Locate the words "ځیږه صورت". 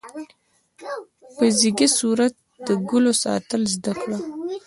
1.57-2.33